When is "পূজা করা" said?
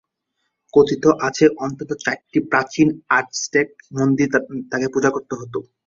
4.93-5.35